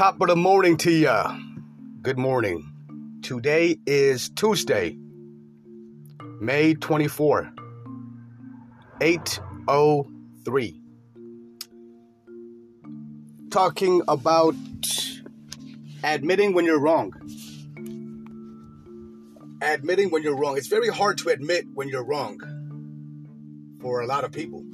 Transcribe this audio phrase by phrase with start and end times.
[0.00, 1.36] Top of the morning to ya.
[2.00, 2.72] Good morning.
[3.20, 4.96] Today is Tuesday,
[6.40, 7.52] May 24,
[9.02, 10.82] 803.
[13.50, 14.54] Talking about
[16.02, 17.12] admitting when you're wrong.
[19.60, 20.56] Admitting when you're wrong.
[20.56, 22.38] It's very hard to admit when you're wrong
[23.82, 24.64] for a lot of people.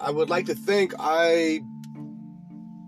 [0.00, 1.60] I would like to think I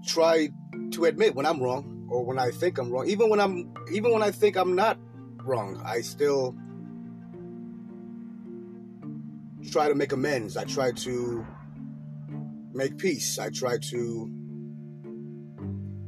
[0.05, 0.49] try
[0.93, 3.09] to admit when I'm wrong or when I think I'm wrong.
[3.09, 4.99] Even when I'm even when I think I'm not
[5.45, 6.57] wrong, I still
[9.71, 10.57] try to make amends.
[10.57, 11.47] I try to
[12.73, 13.39] make peace.
[13.39, 14.31] I try to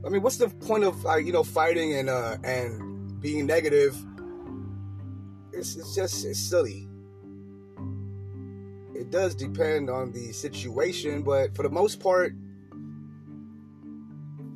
[0.05, 3.97] I mean, what's the point of uh, you know fighting and uh, and being negative?
[5.53, 6.89] It's, it's just it's silly.
[8.95, 12.35] It does depend on the situation, but for the most part,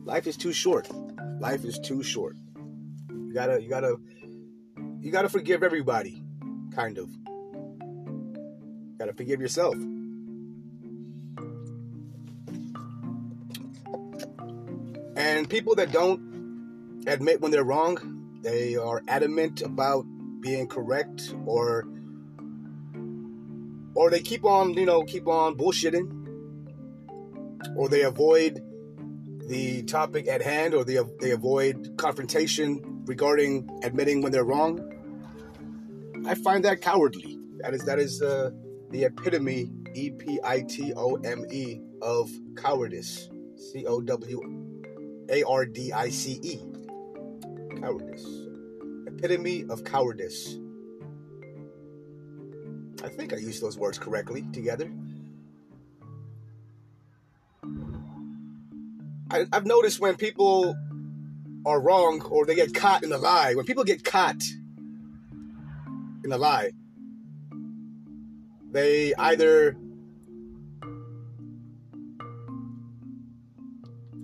[0.05, 0.89] life is too short.
[1.41, 2.37] Life is too short.
[3.11, 3.97] You gotta, you gotta,
[5.01, 6.23] you gotta forgive everybody,
[6.75, 7.09] kind of.
[7.11, 9.75] You gotta forgive yourself.
[15.17, 20.05] And people that don't admit when they're wrong, they are adamant about
[20.41, 21.87] being correct or
[23.95, 26.19] or they keep on, you know, keep on bullshitting
[27.77, 28.63] or they avoid
[29.49, 34.89] the topic at hand or they, they avoid confrontation regarding admitting when they're wrong.
[36.27, 37.39] I find that cowardly.
[37.59, 38.51] That is that is uh,
[38.91, 43.29] the epitome, E P I T O M E, of cowardice.
[43.57, 44.81] C O W
[45.29, 46.61] A R D I C E.
[47.81, 48.27] Cowardice.
[49.07, 50.59] Epitome of cowardice.
[53.03, 54.93] I think I used those words correctly together.
[59.33, 60.77] I, I've noticed when people
[61.65, 64.43] are wrong or they get caught in a lie, when people get caught
[66.25, 66.73] in a lie,
[68.71, 69.77] they either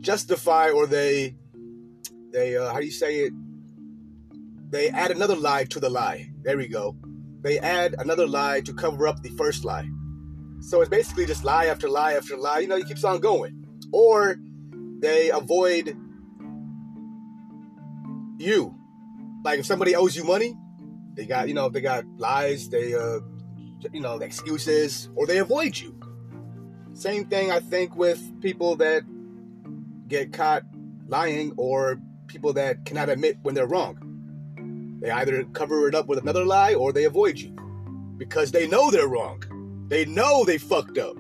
[0.00, 1.34] justify or they
[2.32, 3.32] they uh, how do you say it?
[4.71, 6.31] They add another lie to the lie.
[6.43, 6.97] There we go.
[7.41, 9.88] They add another lie to cover up the first lie.
[10.61, 12.59] So it's basically just lie after lie after lie.
[12.59, 13.65] You know, it keeps on going.
[13.91, 14.37] Or
[14.98, 15.97] they avoid
[18.38, 18.75] you.
[19.44, 20.56] Like if somebody owes you money,
[21.14, 23.20] they got you know they got lies, they uh
[23.92, 25.98] you know excuses, or they avoid you.
[26.94, 29.04] Same thing I think with people that
[30.08, 30.62] get caught
[31.06, 34.98] lying or people that cannot admit when they're wrong.
[35.00, 37.54] They either cover it up with another lie or they avoid you
[38.16, 39.44] because they know they're wrong.
[39.88, 41.16] They know they fucked up.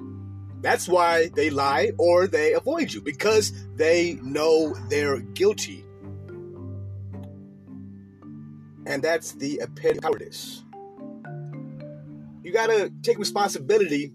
[0.60, 5.84] That's why they lie or they avoid you because they know they're guilty.
[8.86, 10.64] And that's the epitome of cowardice.
[12.42, 14.12] You gotta take responsibility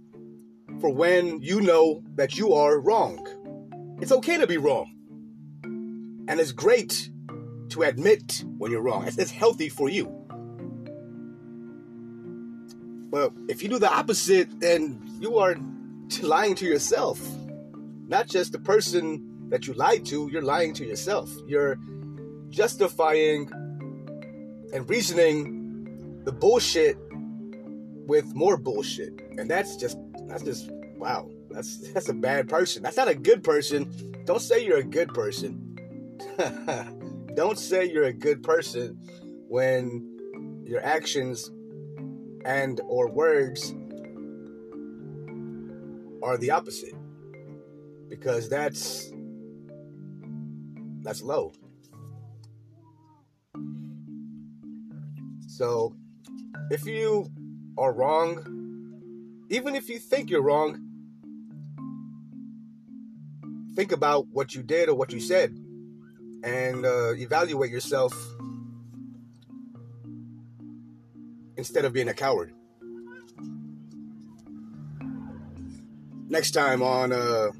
[0.81, 3.25] for when you know that you are wrong.
[4.01, 4.89] It's okay to be wrong.
[6.27, 7.09] And it's great
[7.69, 9.07] to admit when you're wrong.
[9.07, 10.11] It's, it's healthy for you.
[13.09, 15.55] But if you do the opposite, then you are
[16.21, 17.19] lying to yourself.
[18.07, 21.31] Not just the person that you lied to, you're lying to yourself.
[21.47, 21.77] You're
[22.49, 23.49] justifying
[24.73, 26.97] and reasoning the bullshit
[28.07, 29.13] with more bullshit.
[29.37, 29.97] And that's just
[30.27, 31.29] that's just wow.
[31.49, 32.83] That's that's a bad person.
[32.83, 34.13] That's not a good person.
[34.25, 35.77] Don't say you're a good person.
[37.35, 38.97] Don't say you're a good person
[39.47, 41.51] when your actions
[42.45, 43.73] and or words
[46.23, 46.95] are the opposite
[48.09, 49.11] because that's
[51.01, 51.51] that's low.
[55.47, 55.95] So
[56.71, 57.29] if you
[57.77, 58.53] are wrong
[59.49, 60.79] even if you think you're wrong
[63.75, 65.57] think about what you did or what you said
[66.43, 68.13] and uh, evaluate yourself
[71.57, 72.53] instead of being a coward
[76.33, 77.51] next time on uh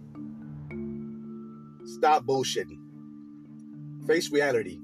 [1.85, 2.79] stop bullshitting.
[4.07, 4.79] Face reality.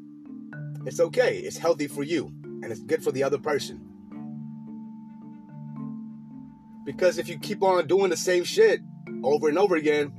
[0.85, 1.39] It's okay.
[1.39, 3.83] It's healthy for you and it's good for the other person.
[6.85, 8.81] Because if you keep on doing the same shit
[9.23, 10.13] over and over again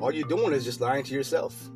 [0.00, 1.70] all you're doing is just lying to yourself